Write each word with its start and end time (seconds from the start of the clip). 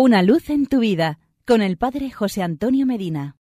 Una 0.00 0.22
luz 0.22 0.48
en 0.48 0.66
tu 0.66 0.78
vida 0.78 1.18
con 1.44 1.60
el 1.60 1.76
Padre 1.76 2.12
José 2.12 2.40
Antonio 2.40 2.86
Medina. 2.86 3.34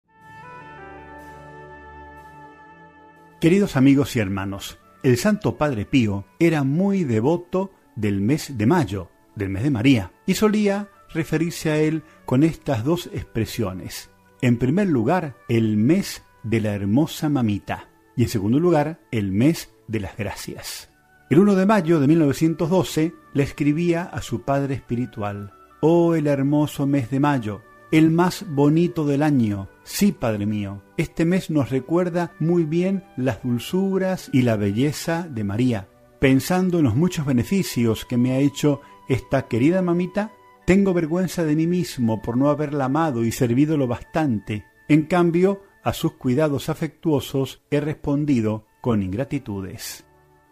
Queridos 3.39 3.75
amigos 3.75 4.15
y 4.15 4.21
hermanos, 4.21 4.79
el 5.03 5.17
Santo 5.17 5.55
Padre 5.55 5.85
Pío 5.85 6.25
era 6.39 6.63
muy 6.63 7.03
devoto 7.03 7.69
del 7.95 8.21
mes 8.21 8.57
de 8.57 8.65
mayo, 8.65 9.11
del 9.35 9.49
mes 9.49 9.61
de 9.61 9.69
María, 9.69 10.11
y 10.25 10.33
solía 10.33 10.89
referirse 11.13 11.69
a 11.69 11.77
él 11.77 12.01
con 12.25 12.41
estas 12.41 12.83
dos 12.83 13.11
expresiones. 13.13 14.09
En 14.41 14.57
primer 14.57 14.87
lugar, 14.87 15.35
el 15.49 15.77
mes 15.77 16.23
de 16.41 16.59
la 16.59 16.73
hermosa 16.73 17.29
mamita, 17.29 17.87
y 18.15 18.23
en 18.23 18.29
segundo 18.29 18.59
lugar, 18.59 18.99
el 19.11 19.31
mes 19.31 19.69
de 19.87 19.99
las 19.99 20.17
gracias. 20.17 20.89
El 21.29 21.37
1 21.37 21.53
de 21.53 21.67
mayo 21.67 21.99
de 21.99 22.07
1912 22.07 23.13
le 23.33 23.43
escribía 23.43 24.05
a 24.05 24.23
su 24.23 24.41
padre 24.41 24.73
espiritual, 24.73 25.53
Oh 25.79 26.15
el 26.15 26.25
hermoso 26.25 26.87
mes 26.87 27.11
de 27.11 27.19
mayo, 27.19 27.61
el 27.91 28.09
más 28.09 28.45
bonito 28.49 29.05
del 29.05 29.21
año. 29.21 29.69
Sí, 29.83 30.11
Padre 30.11 30.47
mío, 30.47 30.81
este 30.97 31.23
mes 31.23 31.51
nos 31.51 31.69
recuerda 31.69 32.33
muy 32.39 32.63
bien 32.63 33.03
las 33.15 33.43
dulzuras 33.43 34.29
y 34.33 34.41
la 34.41 34.55
belleza 34.55 35.27
de 35.29 35.43
María. 35.43 35.87
Pensando 36.19 36.79
en 36.79 36.85
los 36.85 36.95
muchos 36.95 37.27
beneficios 37.27 38.05
que 38.05 38.17
me 38.17 38.31
ha 38.31 38.39
hecho 38.39 38.81
esta 39.07 39.47
querida 39.47 39.83
mamita, 39.83 40.31
tengo 40.65 40.95
vergüenza 40.95 41.45
de 41.45 41.55
mí 41.55 41.67
mismo 41.67 42.23
por 42.23 42.37
no 42.37 42.49
haberla 42.49 42.85
amado 42.85 43.23
y 43.23 43.31
servido 43.31 43.77
lo 43.77 43.87
bastante. 43.87 44.65
En 44.89 45.03
cambio, 45.03 45.61
a 45.83 45.93
sus 45.93 46.13
cuidados 46.13 46.69
afectuosos 46.69 47.61
he 47.69 47.79
respondido 47.79 48.65
con 48.81 49.03
ingratitudes. 49.03 50.05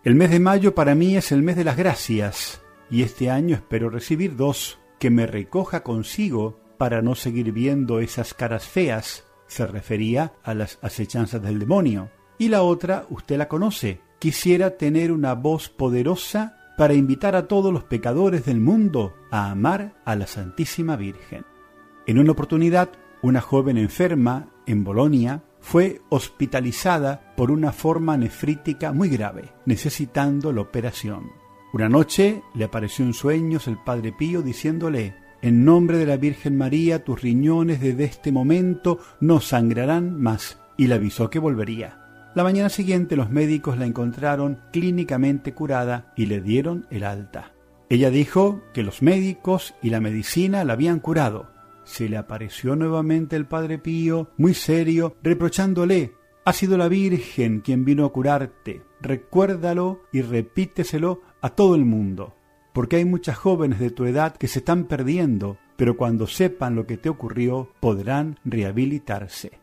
El 0.04 0.14
mes 0.14 0.30
de 0.30 0.40
mayo 0.40 0.76
para 0.76 0.94
mí 0.94 1.18
es 1.18 1.32
el 1.32 1.42
mes 1.42 1.56
de 1.56 1.64
las 1.64 1.78
gracias, 1.78 2.62
y 2.92 3.02
este 3.02 3.32
año 3.32 3.56
espero 3.56 3.90
recibir 3.90 4.36
dos, 4.36 4.80
que 5.00 5.10
me 5.10 5.28
recoja 5.28 5.84
consigo 5.84 6.60
para 6.78 7.02
no 7.02 7.16
seguir 7.16 7.52
viendo 7.52 8.00
esas 8.00 8.34
caras 8.34 8.68
feas, 8.68 9.24
se 9.48 9.66
refería 9.66 10.34
a 10.44 10.54
las 10.54 10.80
acechanzas 10.82 11.42
del 11.42 11.60
demonio. 11.60 12.10
Y 12.38 12.50
la 12.50 12.64
otra, 12.64 13.06
usted 13.10 13.38
la 13.38 13.48
conoce, 13.48 14.02
quisiera 14.20 14.78
tener 14.78 15.12
una 15.12 15.34
voz 15.34 15.70
poderosa 15.70 16.58
para 16.78 16.94
invitar 16.94 17.36
a 17.36 17.48
todos 17.48 17.72
los 17.72 17.84
pecadores 17.84 18.46
del 18.46 18.60
mundo 18.60 19.14
a 19.32 19.52
amar 19.52 19.96
a 20.04 20.16
la 20.16 20.28
Santísima 20.28 20.96
Virgen. 20.96 21.46
En 22.06 22.20
una 22.20 22.34
oportunidad, 22.34 22.90
una 23.22 23.42
joven 23.42 23.78
enferma 23.78 24.50
en 24.66 24.84
Bolonia 24.84 25.44
fue 25.60 26.02
hospitalizada 26.10 27.34
por 27.36 27.50
una 27.50 27.72
forma 27.72 28.18
nefrítica 28.18 28.92
muy 28.92 29.10
grave, 29.10 29.54
necesitando 29.66 30.52
la 30.52 30.62
operación. 30.62 31.45
Una 31.76 31.90
noche 31.90 32.42
le 32.54 32.64
apareció 32.64 33.04
en 33.04 33.14
sueños 33.14 33.68
el 33.68 33.78
Padre 33.78 34.14
Pío 34.14 34.42
diciéndole, 34.42 35.14
en 35.42 35.66
nombre 35.66 35.98
de 35.98 36.06
la 36.06 36.16
Virgen 36.16 36.58
María, 36.58 37.04
tus 37.04 37.22
riñones 37.22 37.82
desde 37.82 38.06
este 38.06 38.32
momento 38.32 39.00
no 39.20 39.42
sangrarán 39.42 40.18
más, 40.18 40.58
y 40.78 40.88
le 40.88 40.96
avisó 40.96 41.30
que 41.30 41.38
volvería. 41.38 42.32
La 42.34 42.44
mañana 42.44 42.70
siguiente 42.70 43.18
los 43.18 43.30
médicos 43.30 43.78
la 43.78 43.86
encontraron 43.86 44.62
clínicamente 44.72 45.54
curada 45.54 46.14
y 46.16 46.28
le 46.28 46.40
dieron 46.40 46.88
el 46.92 47.04
alta. 47.04 47.52
Ella 47.90 48.10
dijo 48.10 48.62
que 48.74 48.82
los 48.82 49.02
médicos 49.02 49.76
y 49.82 49.90
la 49.90 50.00
medicina 50.00 50.64
la 50.64 50.72
habían 50.72 51.02
curado, 51.02 51.52
se 51.84 52.08
le 52.08 52.16
apareció 52.16 52.78
nuevamente 52.78 53.36
el 53.36 53.48
Padre 53.48 53.80
Pío, 53.80 54.30
muy 54.38 54.54
serio, 54.54 55.18
reprochándole 55.22 56.14
Ha 56.48 56.54
sido 56.54 56.78
la 56.78 56.88
Virgen 56.88 57.62
quien 57.62 57.86
vino 57.86 58.06
a 58.06 58.14
curarte. 58.14 58.84
Recuérdalo 59.02 60.04
y 60.14 60.22
repíteselo 60.22 61.24
a 61.42 61.50
todo 61.50 61.74
el 61.74 61.86
mundo, 61.86 62.36
porque 62.72 62.98
hay 62.98 63.06
muchas 63.06 63.36
jóvenes 63.36 63.80
de 63.80 63.90
tu 63.90 64.06
edad 64.06 64.38
que 64.38 64.48
se 64.48 64.60
están 64.60 64.86
perdiendo, 64.86 65.58
pero 65.76 65.98
cuando 65.98 66.28
sepan 66.28 66.76
lo 66.76 66.86
que 66.86 66.98
te 66.98 67.10
ocurrió 67.10 67.72
podrán 67.80 68.40
rehabilitarse. 68.46 69.60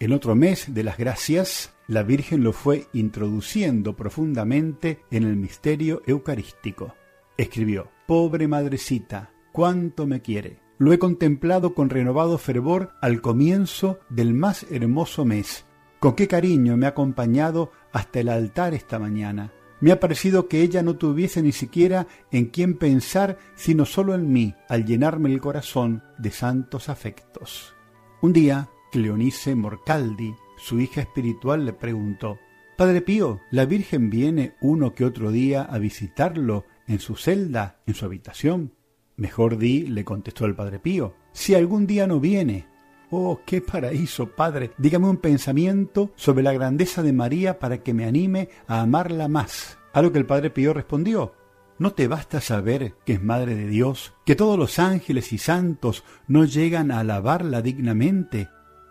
En 0.00 0.12
otro 0.12 0.34
mes 0.34 0.74
de 0.74 0.84
las 0.84 0.98
gracias, 0.98 1.74
la 1.86 2.02
Virgen 2.02 2.44
lo 2.44 2.52
fue 2.52 2.88
introduciendo 2.92 3.96
profundamente 3.96 5.00
en 5.10 5.22
el 5.24 5.36
misterio 5.36 6.02
eucarístico. 6.06 6.94
Escribió, 7.38 7.88
Pobre 8.06 8.48
madrecita, 8.48 9.30
cuánto 9.50 10.06
me 10.06 10.20
quiere 10.20 10.68
lo 10.78 10.92
he 10.92 10.98
contemplado 10.98 11.74
con 11.74 11.90
renovado 11.90 12.38
fervor 12.38 12.92
al 13.00 13.20
comienzo 13.20 13.98
del 14.08 14.32
más 14.32 14.64
hermoso 14.70 15.24
mes. 15.24 15.64
Con 16.00 16.14
qué 16.14 16.28
cariño 16.28 16.76
me 16.76 16.86
ha 16.86 16.90
acompañado 16.90 17.72
hasta 17.92 18.20
el 18.20 18.28
altar 18.28 18.74
esta 18.74 18.98
mañana. 18.98 19.52
Me 19.80 19.92
ha 19.92 20.00
parecido 20.00 20.48
que 20.48 20.62
ella 20.62 20.82
no 20.82 20.96
tuviese 20.96 21.42
ni 21.42 21.52
siquiera 21.52 22.06
en 22.30 22.46
quién 22.46 22.78
pensar, 22.78 23.38
sino 23.54 23.84
solo 23.84 24.14
en 24.14 24.32
mí, 24.32 24.54
al 24.68 24.84
llenarme 24.84 25.32
el 25.32 25.40
corazón 25.40 26.02
de 26.18 26.30
santos 26.30 26.88
afectos. 26.88 27.74
Un 28.22 28.32
día, 28.32 28.68
Cleonice 28.90 29.54
Morcaldi, 29.54 30.34
su 30.56 30.80
hija 30.80 31.00
espiritual, 31.00 31.64
le 31.64 31.72
preguntó 31.72 32.38
Padre 32.76 33.00
Pío, 33.00 33.40
¿la 33.50 33.64
Virgen 33.66 34.08
viene 34.08 34.54
uno 34.60 34.94
que 34.94 35.04
otro 35.04 35.32
día 35.32 35.62
a 35.62 35.78
visitarlo 35.78 36.64
en 36.86 37.00
su 37.00 37.16
celda, 37.16 37.80
en 37.86 37.94
su 37.94 38.04
habitación? 38.04 38.72
Mejor 39.16 39.58
di, 39.58 39.82
le 39.88 40.04
contestó 40.04 40.46
el 40.46 40.54
padre 40.54 40.78
Pío, 40.78 41.16
si 41.32 41.56
algún 41.56 41.88
día 41.88 42.06
no 42.06 42.20
viene. 42.20 42.68
Oh, 43.10 43.40
qué 43.46 43.62
paraíso, 43.62 44.28
padre. 44.28 44.72
Dígame 44.76 45.08
un 45.08 45.16
pensamiento 45.16 46.10
sobre 46.14 46.42
la 46.42 46.52
grandeza 46.52 47.02
de 47.02 47.12
María 47.12 47.58
para 47.58 47.82
que 47.82 47.94
me 47.94 48.04
anime 48.04 48.50
a 48.66 48.82
amarla 48.82 49.28
más. 49.28 49.78
A 49.94 50.02
lo 50.02 50.12
que 50.12 50.18
el 50.18 50.26
padre 50.26 50.50
Pío 50.50 50.74
respondió, 50.74 51.32
¿No 51.78 51.92
te 51.92 52.08
basta 52.08 52.40
saber 52.40 52.94
que 53.06 53.14
es 53.14 53.22
Madre 53.22 53.54
de 53.54 53.68
Dios, 53.68 54.12
que 54.26 54.34
todos 54.34 54.58
los 54.58 54.80
ángeles 54.80 55.32
y 55.32 55.38
santos 55.38 56.02
no 56.26 56.44
llegan 56.44 56.90
a 56.90 57.00
alabarla 57.00 57.62
dignamente? 57.62 58.48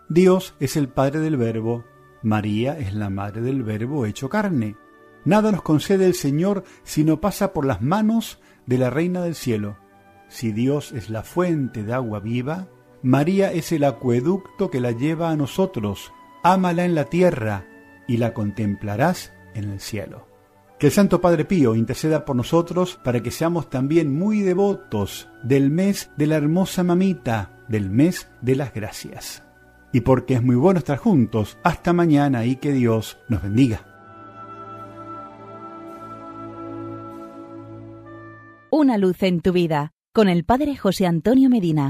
Dios 0.08 0.54
es 0.58 0.76
el 0.76 0.88
Padre 0.88 1.20
del 1.20 1.36
Verbo, 1.36 1.84
María 2.22 2.78
es 2.78 2.94
la 2.94 3.10
Madre 3.10 3.42
del 3.42 3.62
Verbo 3.62 4.06
hecho 4.06 4.30
carne. 4.30 4.74
Nada 5.26 5.52
nos 5.52 5.60
concede 5.60 6.06
el 6.06 6.14
Señor 6.14 6.64
si 6.82 7.04
no 7.04 7.20
pasa 7.20 7.52
por 7.52 7.66
las 7.66 7.82
manos 7.82 8.40
de 8.64 8.78
la 8.78 8.88
Reina 8.88 9.20
del 9.20 9.34
Cielo. 9.34 9.76
Si 10.28 10.52
Dios 10.52 10.92
es 10.92 11.10
la 11.10 11.22
fuente 11.22 11.82
de 11.84 11.92
agua 11.92 12.20
viva, 12.20 12.68
María 13.02 13.52
es 13.52 13.70
el 13.70 13.84
acueducto 13.84 14.70
que 14.70 14.80
la 14.80 14.90
lleva 14.90 15.30
a 15.30 15.36
nosotros. 15.36 16.12
Ámala 16.42 16.84
en 16.84 16.94
la 16.94 17.04
tierra 17.04 17.66
y 18.08 18.16
la 18.16 18.34
contemplarás 18.34 19.32
en 19.54 19.70
el 19.70 19.80
cielo. 19.80 20.26
Que 20.78 20.86
el 20.86 20.92
Santo 20.92 21.20
Padre 21.20 21.44
Pío 21.44 21.74
interceda 21.74 22.24
por 22.24 22.34
nosotros 22.34 22.98
para 23.04 23.22
que 23.22 23.30
seamos 23.30 23.70
también 23.70 24.16
muy 24.16 24.40
devotos 24.42 25.28
del 25.42 25.70
mes 25.70 26.10
de 26.16 26.26
la 26.26 26.36
hermosa 26.36 26.82
mamita, 26.82 27.64
del 27.68 27.90
mes 27.90 28.30
de 28.40 28.56
las 28.56 28.74
gracias. 28.74 29.44
Y 29.92 30.00
porque 30.00 30.34
es 30.34 30.42
muy 30.42 30.56
bueno 30.56 30.78
estar 30.78 30.98
juntos, 30.98 31.58
hasta 31.62 31.92
mañana 31.92 32.46
y 32.46 32.56
que 32.56 32.72
Dios 32.72 33.18
nos 33.28 33.42
bendiga. 33.42 33.84
Una 38.70 38.98
luz 38.98 39.22
en 39.22 39.40
tu 39.40 39.52
vida 39.52 39.92
con 40.12 40.28
el 40.28 40.44
Padre 40.44 40.76
José 40.76 41.06
Antonio 41.06 41.48
Medina. 41.48 41.86